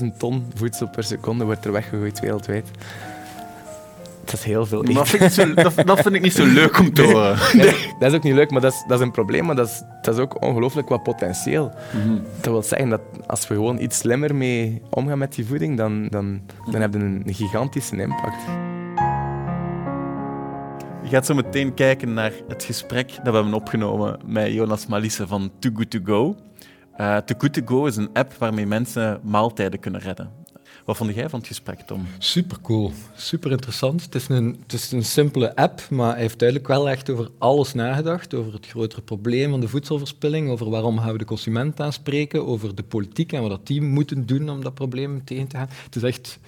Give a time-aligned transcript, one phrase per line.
[0.00, 2.70] 50.000 ton voedsel per seconde wordt er weggegooid wereldwijd.
[4.24, 4.84] Dat is heel veel.
[4.84, 7.38] Dat vind, ik zo, dat, dat vind ik niet zo leuk om te horen.
[7.56, 9.44] Nee, dat is ook niet leuk, maar dat is, dat is een probleem.
[9.44, 11.72] Maar dat is, dat is ook ongelooflijk wat potentieel.
[12.40, 16.08] Dat wil zeggen dat als we gewoon iets slimmer mee omgaan met die voeding, dan,
[16.08, 16.40] dan,
[16.70, 18.42] dan hebben we een, een gigantische impact.
[21.02, 25.26] Je gaat zo meteen kijken naar het gesprek dat we hebben opgenomen met Jonas Malisse
[25.26, 26.36] van Too Good To Go.
[27.00, 30.30] Eh Too Good To Go is een app waarmee mensen maaltijden kunnen redden.
[30.84, 32.06] Wat vond jij van het gesprek, Tom?
[32.18, 34.02] Super cool, super interessant.
[34.02, 37.28] Het is, een, het is een simpele app, maar hij heeft duidelijk wel echt over
[37.38, 38.34] alles nagedacht.
[38.34, 42.74] Over het grotere probleem van de voedselverspilling, over waarom gaan we de consument aanspreken, over
[42.74, 45.68] de politiek en wat dat die moeten doen om dat probleem tegen te gaan.
[45.84, 46.38] Het is echt,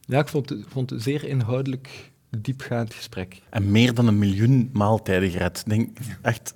[0.00, 3.42] ja, ik vond het, vond het een zeer inhoudelijk, diepgaand gesprek.
[3.50, 5.58] En meer dan een miljoen maaltijden gered.
[5.58, 6.54] Ik Denk, echt,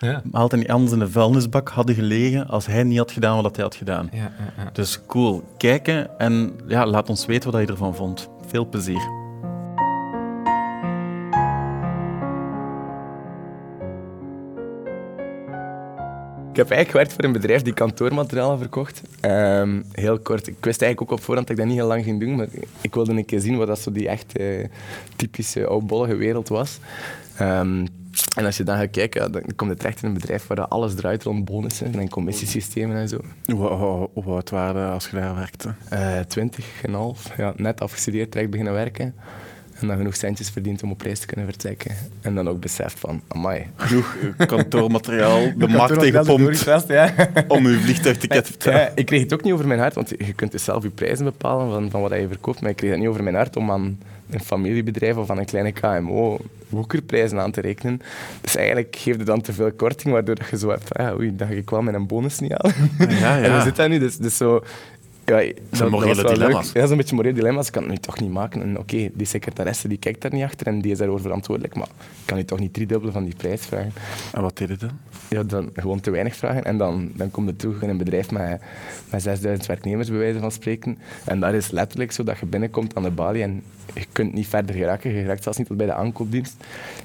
[0.00, 0.22] Ja.
[0.48, 3.74] die anders in de vuilnisbak hadden gelegen als hij niet had gedaan wat hij had
[3.74, 4.08] gedaan.
[4.12, 4.70] Ja, ja, ja.
[4.72, 5.42] Dus cool.
[5.56, 8.28] Kijken en ja, laat ons weten wat je ervan vond.
[8.46, 9.16] Veel plezier.
[16.58, 19.02] Ik heb eigenlijk gewerkt voor een bedrijf die kantoormaterialen verkocht.
[19.20, 20.46] Ehm, heel kort.
[20.46, 22.48] Ik wist eigenlijk ook op voorhand dat ik dat niet heel lang ging doen, maar
[22.80, 24.64] ik wilde een keer zien wat dat zo die echt eh,
[25.16, 26.78] typische oudbollige wereld was.
[27.36, 27.86] Ehm,
[28.36, 30.94] en als je dan gaat kijken, dan kom je terecht in een bedrijf waar alles
[30.94, 33.20] draait rond bonussen en commissiesystemen en zo.
[33.44, 35.74] Hoe, oud waren als je daar werkte?
[35.88, 39.14] Eh 20 en half, ja, net afgestudeerd, direct beginnen werken.
[39.80, 41.94] En dan genoeg centjes verdiend om op reis te kunnen vertrekken.
[42.20, 43.66] En dan ook beseft van, amai.
[43.76, 47.14] Genoeg eh, kantoormateriaal, de markt ingepompt Ja.
[47.48, 48.80] om uw vliegtuigticket te betalen.
[48.80, 50.90] Ja, ik kreeg het ook niet over mijn hart, want je kunt dus zelf je
[50.90, 52.60] prijzen bepalen van, van wat je verkoopt.
[52.60, 53.98] Maar ik kreeg het niet over mijn hart om aan
[54.30, 58.00] een familiebedrijf of aan een kleine KMO woekerprijzen aan te rekenen.
[58.40, 61.48] Dus eigenlijk geef je dan te veel korting, waardoor je zo hebt ja, oei, dan
[61.48, 62.74] ga ik wel mijn bonus niet halen.
[62.98, 63.62] Ja, En hoe ja.
[63.62, 63.98] zit dat nu?
[63.98, 64.62] Dus, dus zo...
[65.28, 66.34] Ja, dat, morele wel leuk.
[66.34, 66.66] dilemma's.
[66.66, 67.66] Ja, dat is een beetje morele dilemma's.
[67.66, 68.62] Ik kan het nu toch niet maken.
[68.62, 71.74] En oké, die secretaresse die kijkt daar niet achter en die is daarover verantwoordelijk.
[71.74, 73.92] Maar ik kan je toch niet driedubbele van die prijs vragen.
[74.32, 74.98] En wat deed je dan?
[75.28, 76.64] Ja, dan gewoon te weinig vragen.
[76.64, 78.60] En dan, dan komt het terug in een bedrijf met,
[79.10, 80.98] met 6000 werknemers, bij wijze van spreken.
[81.24, 83.62] En daar is letterlijk zo dat je binnenkomt aan de balie en
[83.94, 85.12] je kunt niet verder geraken.
[85.12, 86.56] Je raakt zelfs niet tot bij de aankoopdienst.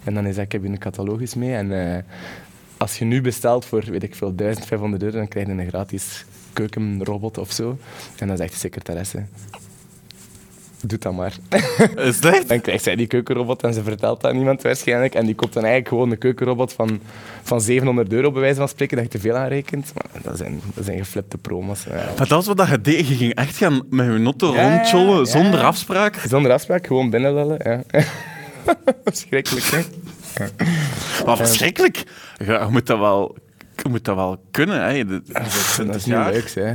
[0.04, 1.54] En dan is dat, ik heb je een catalogus mee.
[1.54, 2.04] En eh,
[2.78, 6.26] als je nu bestelt voor, weet ik veel, 1500 euro, dan krijg je een gratis
[6.54, 7.78] keukenrobot of zo.
[8.18, 9.26] En dan zegt de secretaresse...
[10.86, 11.34] Doe dat maar.
[12.08, 12.48] Is dat?
[12.48, 15.16] Dan krijgt zij die keukenrobot en ze vertelt dat aan iemand waarschijnlijk.
[15.16, 17.00] En die koopt dan eigenlijk gewoon een keukenrobot van,
[17.44, 19.94] van 700 euro, bij wijze van spreken, dat je te veel aanrekent.
[19.94, 21.84] Maar dat zijn, dat zijn geflipte promo's.
[21.84, 21.96] Ja.
[21.96, 23.08] Maar dat was wat je deed.
[23.08, 25.26] Je ging echt gaan met je notto Ja, rondjollen ja.
[25.26, 26.16] zonder afspraak.
[26.28, 27.58] Zonder afspraak, gewoon binnenlullen.
[27.64, 28.04] Ja.
[29.04, 29.82] Verschrikkelijk, hè?
[31.26, 32.04] Maar verschrikkelijk.
[32.38, 33.36] Je moet dat wel,
[33.76, 34.82] je moet dat wel kunnen.
[34.82, 34.90] Hè.
[34.90, 35.24] Je Dat
[35.74, 36.74] 20 is niet leuk, hè?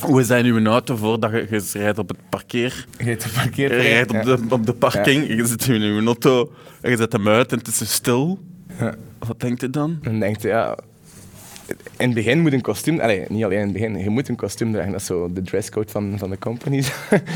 [0.00, 2.86] Hoe in uw auto voordat je, je rijdt op het parkeer?
[2.98, 3.72] Je hebt Je geparkeerd.
[3.72, 4.22] rijdt op Ja.
[4.22, 7.58] de, op de parking, je zit in uw auto en je zet hem uit en
[7.58, 8.38] het is stil.
[8.78, 8.94] Ja.
[9.18, 9.98] Wat denkt je dan?
[10.02, 10.78] Dan denkt je, ja...
[11.96, 13.00] In het begin moet een kostuum...
[13.00, 13.98] Allee, niet alleen in het begin.
[13.98, 14.90] Je moet een kostuum dragen.
[14.92, 16.76] Dat is zo de dresscode van, van de company.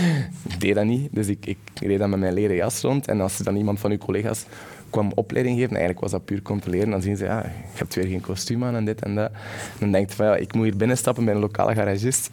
[0.49, 1.09] ik deed dat niet.
[1.11, 3.07] Dus ik, ik reed dan met mijn leren jas rond.
[3.09, 4.45] En als er dan iemand van uw collega's
[4.93, 7.39] kwam opleiding geven, eigenlijk was dat puur controleren, dan zien ze, ja,
[7.73, 9.31] je hebt weer geen kostuum aan en dit en dat.
[9.79, 12.31] Dan denkt je van, ja, ik moet hier binnenstappen bij een lokale garagist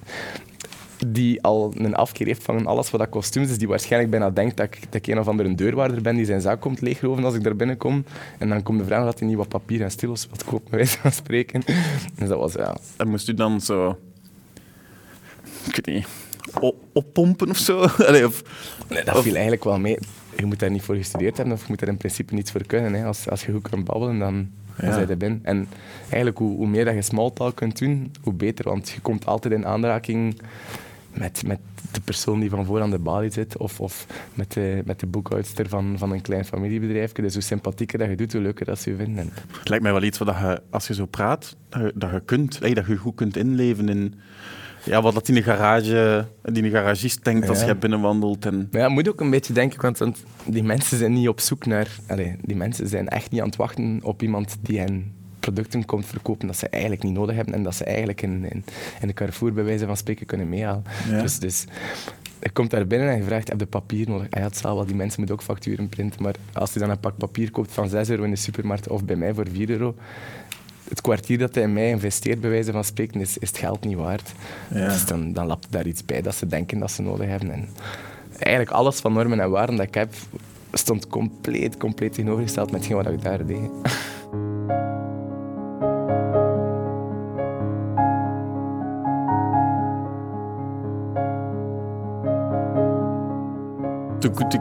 [1.08, 4.58] die al een afkeer heeft van alles wat dat kostuums is, die waarschijnlijk bijna denkt
[4.58, 7.36] dat ik, dat ik een of andere deurwaarder ben die zijn zak komt leegroven als
[7.36, 8.04] ik daar binnenkom.
[8.38, 10.78] En dan komt de vraag dat hij niet wat papier en stilos wat koopt, bij
[10.80, 11.62] wijze van spreken.
[12.16, 12.76] Dus dat was, ja...
[12.98, 13.98] En moest u dan zo...
[15.68, 16.08] Ik weet niet...
[16.62, 17.80] o- oppompen of zo?
[18.08, 18.44] Allee, of,
[18.90, 19.98] Nee, dat viel eigenlijk wel mee.
[20.40, 22.66] Je moet daar niet voor gestudeerd hebben of je moet daar in principe niets voor
[22.66, 22.94] kunnen.
[22.94, 23.06] Hè.
[23.06, 25.00] Als, als je goed kunt babbelen, dan, dan Ja.
[25.00, 25.40] je binnen.
[25.44, 25.68] En
[26.02, 28.66] eigenlijk, hoe, hoe meer dat je smalltalk kunt doen, hoe beter.
[28.66, 30.42] Want je komt altijd in aanraking
[31.14, 31.60] met, met
[31.92, 35.08] de persoon die van voor aan de balie zit of, of met, de, met de
[35.08, 37.12] boekhoudster van, van een klein familiebedrijf.
[37.12, 39.18] Dus hoe sympathieker dat je doet, hoe leuker dat ze je vinden.
[39.18, 42.12] En het lijkt mij wel iets wat je, als je zo praat, dat je, dat
[42.12, 42.62] je kunt.
[42.62, 44.14] Dat je goed kunt inleven in...
[44.90, 47.68] Ja, wat dat in de garage, die de garagist denkt als Ja.
[47.68, 48.46] je binnenwandelt.
[48.46, 51.66] En, Maar ja, moet ook een beetje denken, want, die mensen zijn niet op zoek
[51.66, 51.88] naar...
[52.42, 56.48] Die mensen zijn echt niet aan het wachten op iemand die hen producten komt verkopen
[56.48, 58.64] dat ze eigenlijk niet nodig hebben en dat ze eigenlijk in, in,
[59.02, 60.84] in de Carrefour bij wijze van spreken kunnen meehalen.
[61.10, 61.22] Ja.
[61.22, 61.66] Dus, dus
[62.42, 64.28] je komt daar binnen en je vraagt, heb je papier nodig?
[64.30, 67.00] Ja, het zal wel, die mensen moeten ook facturen printen, maar als je dan een
[67.00, 69.96] pak papier koopt van 6 euro in de supermarkt of bij mij voor 4 euro,
[70.90, 73.86] het kwartier dat hij in mij investeert, bij wijze van spreken, is, is het geld
[73.86, 74.32] niet waard.
[74.74, 74.88] Ja.
[74.88, 77.52] Dus dan, dan lapt daar iets bij dat ze denken dat ze nodig hebben.
[77.52, 77.68] En
[78.40, 80.14] eigenlijk alles van normen en waarden dat ik heb,
[80.74, 83.70] stond compleet, compleet tegenovergesteld met wat ik daar deed.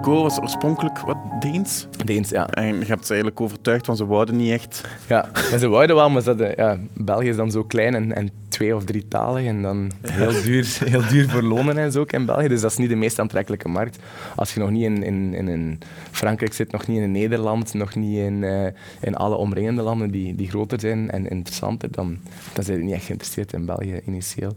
[0.02, 1.86] Go was oorspronkelijk wat Deens.
[2.04, 2.48] Deens, ja.
[2.48, 4.88] En je hebt ze eigenlijk overtuigd, want ze wouden niet echt.
[5.08, 8.76] Ja, maar ze wouden wel, maar ja, België is dan zo klein en, en twee
[8.76, 12.26] of drie talig en dan heel duur, heel duur voor lonen en zo ook in
[12.26, 12.48] België.
[12.48, 13.98] Dus dat is niet de meest aantrekkelijke markt.
[14.36, 15.80] Als je nog niet in, in, in, in
[16.10, 18.66] Frankrijk zit, nog niet in Nederland, nog niet in, eh,
[19.00, 22.18] in alle omringende landen die, die groter zijn en interessanter, dan,
[22.52, 24.56] dan zijn ze niet echt geïnteresseerd in België initieel.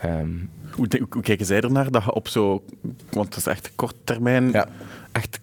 [0.00, 0.30] Ehm,
[0.72, 2.64] Hoe, hoe kijken zij ernaar dat je op zo...
[3.10, 4.50] Want het is echt kort termijn...
[4.50, 4.68] Ja.
[5.12, 5.40] Echt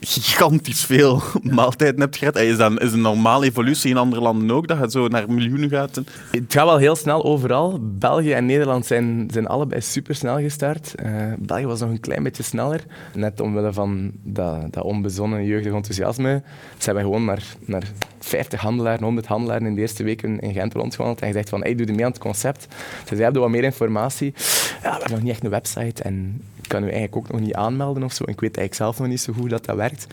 [0.00, 2.36] gigantisch veel maaltijden hebt gered.
[2.36, 5.68] Is dat is een normale evolutie in andere landen ook, dat je zo naar miljoenen
[5.68, 6.00] gaat?
[6.30, 7.78] Het gaat wel heel snel overal.
[7.82, 10.94] België en Nederland zijn, zijn allebei super snel gestart.
[10.94, 12.84] Eh, België was nog een klein beetje sneller.
[13.14, 16.42] Net omwille van dat, dat onbezonnen jeugdig enthousiasme
[16.78, 17.82] zijn we gewoon naar, naar
[18.18, 21.74] 50 handelaren, 100 handelaren in de eerste weken in Gent rondgewandeld en gezegd van hey,
[21.74, 22.66] doe je mee aan het concept.
[23.08, 24.34] Ze zeiden wat meer informatie.
[24.36, 27.54] Ja, we hebben nog niet echt een website en kan u eigenlijk ook nog niet
[27.54, 28.22] aanmelden of zo.
[28.22, 30.06] Ik weet eigenlijk zelf nog niet zo goed dat dat werkt.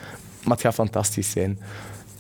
[0.44, 1.60] Maar het gaat fantastisch zijn.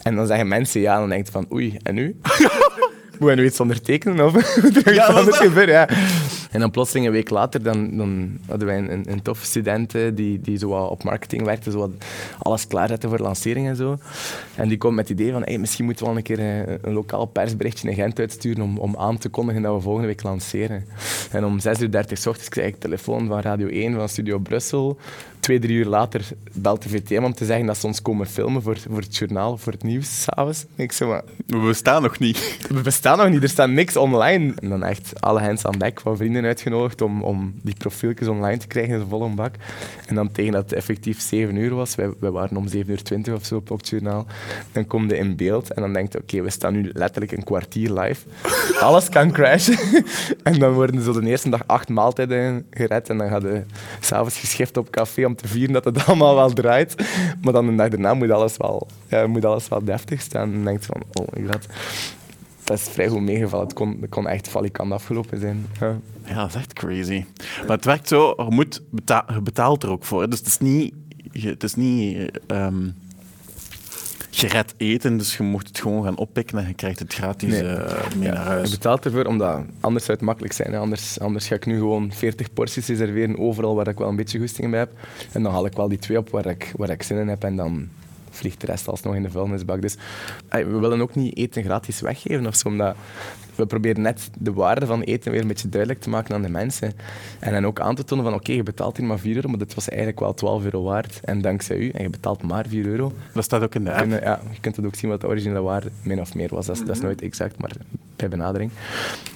[0.01, 2.15] En dan zeggen mensen ja, en dan denk je van oei, en nu?
[3.19, 4.33] Moet je nu iets ondertekenen of
[4.63, 5.73] moet er iets anders gebeuren?
[5.73, 5.87] Ja.
[6.49, 10.41] En dan plotseling een week later dan, dan hadden wij een, een, een student die,
[10.41, 11.91] die zo op marketing werkte, zo
[12.39, 13.97] alles klaarzetten voor lancering en zo.
[14.55, 16.75] En die komt met het idee van hey, misschien moeten we wel een keer eh,
[16.81, 20.23] een lokaal persberichtje in Gent uitsturen om, om aan te kondigen dat we volgende week
[20.23, 20.85] lanceren.
[21.31, 24.97] En om 6.30 uur ochtends krijg ik telefoon van Radio 1 van Studio Brussel.
[25.39, 28.61] Twee, drie uur later belt de VTM om te zeggen dat ze ons komen filmen
[28.61, 30.65] voor, voor het journaal, voor het nieuws s'avonds.
[30.75, 32.57] Ik zo, maar We bestaan nog niet.
[32.69, 34.53] we bestaan nog niet, er staat niks online.
[34.55, 38.57] En dan echt alle hands aan dek van vrienden uitgenodigd om, om die profieltjes online
[38.57, 39.55] te krijgen in de volle bak.
[40.07, 43.03] En dan tegen dat het effectief 7 uur was, wij, wij waren om 7 uur
[43.03, 44.25] 20 of zo op, op het journaal,
[44.71, 47.43] dan kom je in beeld en dan denk je, oké, we staan nu letterlijk een
[47.43, 48.25] kwartier live.
[48.79, 49.77] Alles kan crashen.
[50.43, 53.63] en dan worden zo de eerste dag acht maaltijden gered en dan gaat je
[53.99, 56.95] s'avonds geschift op café om te vieren dat het allemaal wel draait.
[57.41, 60.43] Maar dan de dag daarna moet alles wel, ja, moet alles wel deftig staan.
[60.43, 61.67] En dan denk je van, oh my god
[62.69, 63.65] dat is vrij goed meegevallen.
[63.65, 65.65] Het kon, het kon echt valikant afgelopen zijn.
[65.79, 65.97] Ja.
[66.35, 67.25] Dat is echt crazy.
[67.67, 70.29] Maar het werkt zo, je, moet je betaalt er ook voor.
[70.29, 70.93] Dus het is niet,
[71.31, 72.89] het is niet ehm,
[74.31, 77.63] gered eten, dus je mocht het gewoon gaan oppikken en je krijgt het gratis Nee.
[77.63, 78.69] eh, mee Ja, naar Je huis.
[78.71, 80.71] betaalt ervoor, omdat anders zou het makkelijk zijn.
[80.71, 80.77] Hè.
[80.79, 84.39] Anders, anders ga ik nu gewoon 40 porties reserveren overal waar ik wel een beetje
[84.39, 84.91] goesting in heb.
[85.31, 87.43] En dan haal ik wel die twee op waar ik, waar ik zin in heb
[87.43, 87.87] en dan
[88.39, 89.81] vliegt de rest alsnog in de vuilnisbak.
[89.81, 89.95] Dus
[90.49, 92.95] we willen ook niet eten gratis weggeven of zo, omdat
[93.55, 96.49] we proberen net de waarde van eten weer een beetje duidelijk te maken aan de
[96.49, 96.93] mensen.
[97.39, 99.57] En dan ook aan te tonen van oké, je betaalt hier maar 4 euro, maar
[99.57, 101.19] dit was eigenlijk wel 12 euro waard.
[101.23, 104.01] En dankzij u, en je betaalt maar 4 euro, Dat staat ook in de app.
[104.01, 106.65] En, ja, je kunt het ook zien wat de originele waarde min of meer was.
[106.65, 107.71] Dat is, dat is nooit exact, maar
[108.19, 108.71] bij benadering.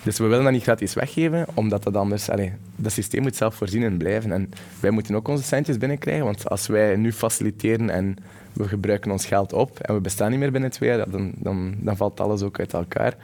[0.03, 2.29] Dus we willen dat niet gratis weggeven, omdat dat anders...
[2.29, 4.31] Allee, dat systeem moet zelfvoorzienend blijven.
[4.31, 4.49] En
[4.79, 8.17] wij moeten ook onze centjes binnenkrijgen, want als wij nu faciliteren en
[8.53, 11.31] we gebruiken ons geld op en we bestaan niet meer binnen twee jaar, ja, dan,
[11.35, 13.15] dan, dan valt alles ook uit elkaar.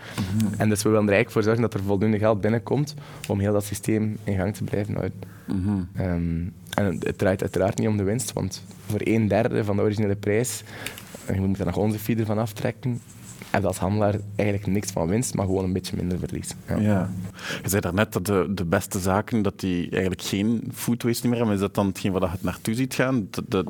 [0.57, 2.95] En dus we willen er eigenlijk voor zorgen dat er voldoende geld binnenkomt
[3.27, 5.19] om heel dat systeem in gang te blijven houden.
[5.47, 5.83] Mhm.
[5.95, 6.41] Ehm,
[6.73, 10.15] en het draait uiteraard niet om de winst, want voor een derde van de originele
[10.15, 10.63] prijs,
[11.25, 13.01] en je moet er nog onze feeder van aftrekken,
[13.51, 16.56] heb je als handelaar eigenlijk niks van winst, maar gewoon een beetje minder verlies.
[16.68, 16.78] Ja.
[16.78, 17.10] Ja.
[17.63, 21.38] Je zei daarnet dat de, de beste zaken dat die eigenlijk geen food waste meer
[21.38, 21.56] hebben.
[21.56, 23.27] Is dat dan hetgeen waar je het naartoe ziet gaan?
[23.29, 23.68] Dat, dat,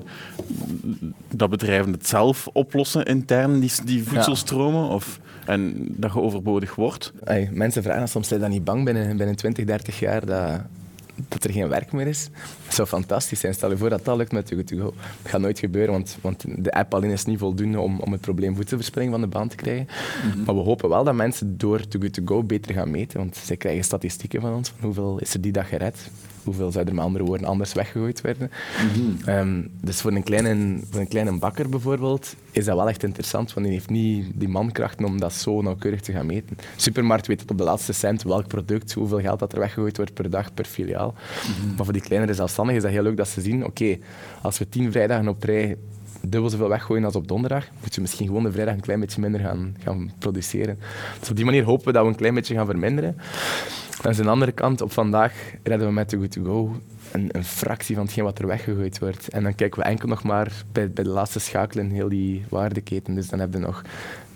[1.34, 4.90] dat bedrijven het zelf oplossen intern, die, die voedselstromen?
[4.90, 7.14] Of, en dat je overbodig wordt?
[7.24, 10.62] Ey, mensen vragen soms, zijn dat niet bang binnen, binnen 20, 30 jaar dat,
[11.28, 12.30] dat er geen werk meer is?
[12.66, 13.54] Dat zou fantastisch zijn.
[13.54, 14.94] Stel je voor dat dat lukt met To Go.
[15.22, 18.22] Dat gaat nooit gebeuren, want, want de app alleen is niet voldoende om, om het
[18.22, 19.88] probleem voedselverspilling van de baan te krijgen.
[20.46, 23.36] Maar we hopen wel dat mensen door Too Good To Go beter gaan meten, want
[23.36, 26.10] zij krijgen statistieken van ons van hoeveel is er die dag gered.
[26.44, 28.52] Hoeveel zou er met andere woorden anders weggegooid werden?
[29.26, 33.54] Ehm, dus voor een, kleine, voor een kleine bakker bijvoorbeeld is dat wel echt interessant,
[33.54, 36.58] want die heeft niet die mankrachten om dat zo nauwkeurig te gaan meten.
[36.76, 40.14] Supermarkt weet tot op de laatste cent welk product, hoeveel geld dat er weggegooid wordt
[40.14, 41.14] per dag, per filiaal.
[41.76, 43.98] Maar voor die kleinere zelfstandigen is dat heel leuk dat ze zien, oké,
[44.42, 45.78] als we tien vrijdagen op rij
[46.22, 49.22] dubbel zoveel weggooien als op donderdag, moet je misschien gewoon de vrijdag een klein beetje
[49.22, 50.80] minder gaan, gaan produceren.
[51.20, 53.18] Dus op die manier hopen we dat we een klein beetje gaan verminderen.
[54.02, 57.44] Aan de andere kant, op vandaag redden we met de Good To Go een, een
[57.44, 59.30] fractie van hetgeen wat er weggegooid wordt.
[59.30, 62.44] En dan kijken we enkel nog maar bij, bij de laatste schakel in heel die
[62.50, 63.16] waardeketen.
[63.16, 63.82] Dus dan hebben we nog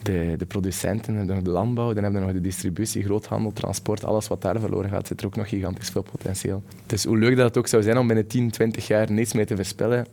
[0.01, 4.27] de, de producenten, dan de landbouw, dan hebben we nog de distributie, groothandel, transport, alles
[4.27, 6.63] wat daar verloren gaat, zit er ook nog gigantisch veel potentieel.
[6.85, 9.45] Dus hoe leuk dat het ook zou zijn om binnen 10, 20 jaar niets meer
[9.45, 10.05] te verspillen,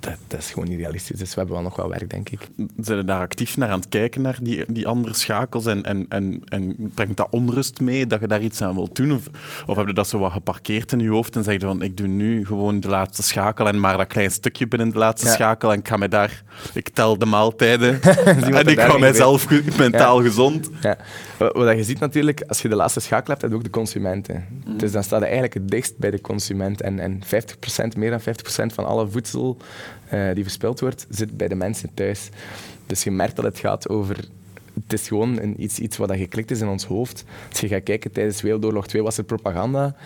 [0.00, 1.18] dat, dat, is gewoon niet realistisch.
[1.18, 2.48] Dus we hebben wel nog wel werk, denk ik.
[2.80, 5.66] Zijn je daar actief naar aan het kijken, naar die, die andere schakels?
[5.66, 9.12] En, en, en, en brengt dat onrust mee, dat je daar iets aan wilt doen?
[9.12, 9.26] Of,
[9.66, 11.96] of heb je dat zo wat geparkeerd in je hoofd en zeg je van, ik
[11.96, 15.72] doe nu gewoon de laatste schakel en maar dat klein stukje binnen de laatste schakel
[15.72, 16.42] en ik ga mij daar...
[16.72, 18.02] Ik tel de maaltijden
[18.36, 19.48] en ik hou mijzelf
[19.78, 20.70] mentaal gezond.
[20.80, 20.96] Ja.
[21.38, 24.44] Wat je ziet natuurlijk, als je de laatste schakel hebt, heb je ook de consumenten.
[24.64, 24.78] Mm.
[24.78, 26.80] Dus dan staat je eigenlijk het dichtst bij de consument.
[26.80, 27.28] En, en 50%,
[27.96, 28.22] meer dan 50%
[28.74, 29.56] van alle voedsel
[30.12, 32.28] uh, die verspild wordt, zit bij de mensen thuis.
[32.86, 34.16] Dus je merkt dat het gaat over
[34.82, 37.24] het is gewoon een, iets, iets wat geklikt is in ons hoofd.
[37.50, 39.96] Als je gaat kijken, tijdens Wereldoorlog 2 was er propaganda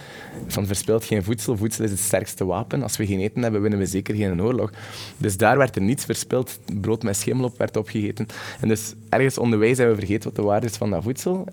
[0.47, 1.57] van verspilt geen voedsel.
[1.57, 2.83] Voedsel is het sterkste wapen.
[2.83, 4.71] Als we geen eten hebben, winnen we zeker geen oorlog.
[5.17, 6.59] Dus daar werd er niets verspild.
[6.81, 8.27] Brood met schimmel op werd opgegeten.
[8.61, 11.47] En dus ergens onderwijs zijn we vergeten wat de waarde is van dat voedsel.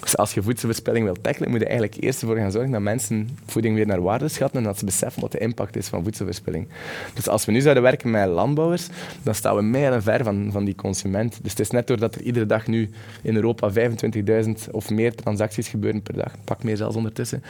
[0.00, 3.38] Dus als je voedselverspilling wilt tackelen, moet je eigenlijk eerst ervoor gaan zorgen dat mensen
[3.46, 6.68] voeding weer naar waarde schatten en dat ze beseffen wat de impact is van voedselverspilling.
[7.14, 8.88] Dus als we nu zouden werken met landbouwers,
[9.22, 11.38] dan staan we mijlen ver van, van die consument.
[11.42, 12.90] Dus het is net doordat er iedere dag nu
[13.22, 17.42] in Europa 25.000 of meer transacties gebeuren per dag, pak meer zelfs ondertussen,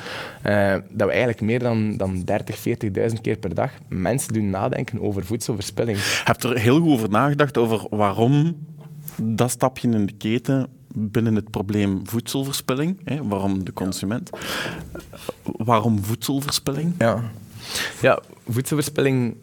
[0.47, 5.01] uh, dat we eigenlijk meer dan, dan 30, 40.000 keer per dag mensen doen nadenken
[5.01, 5.99] over voedselverspilling.
[6.25, 8.57] Heb je er heel goed over nagedacht over waarom
[9.23, 14.31] dat stapje in de keten binnen het probleem voedselverspilling, hè, waarom de consument,
[15.43, 16.95] waarom voedselverspilling?
[16.99, 17.31] Ja.
[18.01, 19.37] ja, voedselverspilling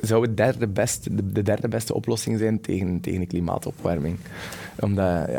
[0.00, 4.18] zou het derde beste, de, de, derde beste oplossing zijn tegen, tegen de klimaatopwarming.
[4.78, 5.34] Omdat 8%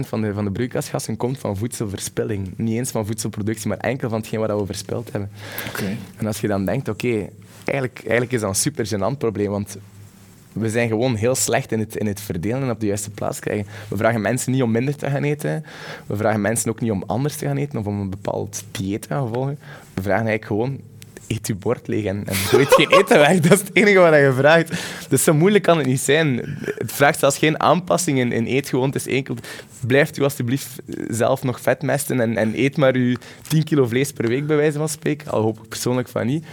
[0.00, 2.52] van de, van de broeikasgassen komt van voedselverspilling.
[2.56, 5.30] Niet eens van voedselproductie, maar enkel van hetgeen wat we verspild hebben.
[5.68, 5.96] Okay.
[6.16, 7.28] En als je dan denkt, oké,
[7.64, 9.76] eigenlijk, eigenlijk is dat een super gênant probleem, want
[10.52, 13.38] we zijn gewoon heel slecht in het, in het verdelen en op de juiste plaats
[13.38, 13.66] krijgen.
[13.88, 15.64] We vragen mensen niet om minder te gaan eten.
[16.06, 19.02] We vragen mensen ook niet om anders te gaan eten of om een bepaald dieet
[19.02, 19.58] te gaan volgen.
[19.94, 20.80] We vragen eigenlijk gewoon
[21.30, 23.40] eet je bord leeg en, en gooit geen eten weg.
[23.40, 24.72] Dat is het enige wat je vraagt.
[25.08, 26.58] Dus zo moeilijk kan het niet zijn.
[26.64, 29.06] Het vraagt zelfs geen aanpassingen in eetgewoontes.
[29.06, 29.36] Enkel,
[29.86, 30.68] blijft u alstublieft
[31.08, 33.16] zelf nog vet mesten en, en eet maar uw
[33.48, 35.30] 10 kilo vlees per week, bij wijze van spreken.
[35.30, 36.44] Al hoop ik persoonlijk van niet.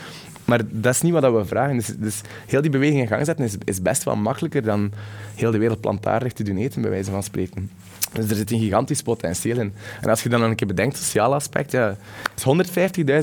[0.47, 1.75] Maar dat is niet wat we vragen.
[1.75, 4.91] Dus, dus, heel die beweging in gang zetten is, is best wel makkelijker dan
[5.35, 7.69] heel de wereld plantaardig te doen eten, bij wijze van spreken.
[8.13, 9.73] Dus er zit een gigantisch potentieel in.
[10.01, 11.95] En als je dan een keer bedenkt, sociaal aspect, ja,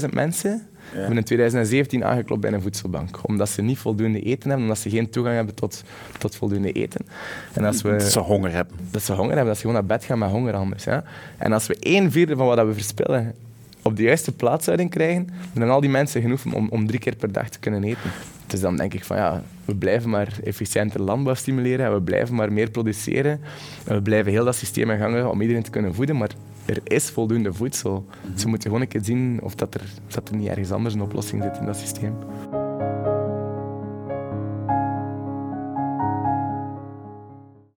[0.03, 4.67] 150.000 mensen hebben in 2017 aangeklopt bij een voedselbank, omdat ze niet voldoende eten hebben,
[4.67, 5.83] omdat ze geen toegang hebben tot,
[6.19, 7.07] tot voldoende eten.
[7.53, 8.77] En als we, dat ze honger hebben.
[8.91, 10.85] Dat ze honger hebben, dat ze gewoon naar bed gaan met honger anders.
[10.85, 11.05] Ja.
[11.39, 13.35] En als we één vierde van wat we verspillen
[13.85, 17.17] op de juiste plaats zouden krijgen, dan al die mensen genoeg om, om drie keer
[17.17, 18.11] per dag te kunnen eten.
[18.47, 22.35] Dus dan denk ik van ja, we blijven maar efficiënter landbouw stimuleren en we blijven
[22.35, 23.41] maar meer produceren.
[23.87, 26.31] En we blijven heel dat systeem in gang om iedereen te kunnen voeden, maar
[26.65, 28.07] er is voldoende voedsel.
[28.37, 31.03] Ze moeten gewoon een keer zien of, dat er, dat er niet ergens anders een
[31.03, 32.15] oplossing zit in dat systeem.